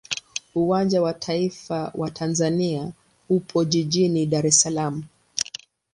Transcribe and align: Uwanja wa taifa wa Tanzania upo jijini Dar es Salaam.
Uwanja 0.55 1.01
wa 1.01 1.13
taifa 1.13 1.91
wa 1.95 2.09
Tanzania 2.11 2.91
upo 3.29 3.63
jijini 3.65 4.25
Dar 4.25 4.47
es 4.47 4.61
Salaam. 4.61 5.03